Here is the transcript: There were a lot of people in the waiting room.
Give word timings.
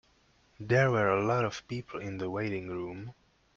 There 0.59 0.89
were 0.89 1.09
a 1.09 1.23
lot 1.23 1.45
of 1.45 1.67
people 1.67 1.99
in 1.99 2.17
the 2.17 2.27
waiting 2.31 2.69
room. 2.69 3.13